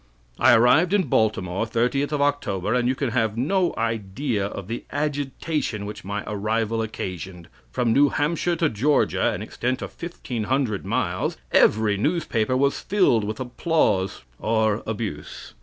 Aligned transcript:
"I 0.39 0.55
arrived 0.55 0.95
in 0.95 1.03
Baltimore, 1.03 1.67
30th 1.67 2.11
of 2.11 2.23
October, 2.23 2.73
and 2.73 2.87
you 2.87 2.95
can 2.95 3.09
have 3.11 3.37
no 3.37 3.71
idea 3.77 4.47
of 4.47 4.67
the 4.67 4.83
agitation 4.91 5.85
which 5.85 6.03
my 6.03 6.23
arrival 6.25 6.81
occasioned. 6.81 7.47
From 7.69 7.93
New 7.93 8.09
Hampshire 8.09 8.55
to 8.55 8.69
Georgia 8.69 9.31
(an 9.31 9.43
extent 9.43 9.83
of 9.83 9.91
1,500 9.93 10.83
miles), 10.83 11.37
every 11.51 11.97
newspaper 11.97 12.57
was 12.57 12.79
filled 12.79 13.23
with 13.23 13.39
applause 13.39 14.23
or 14.39 14.81
abuse. 14.87 15.53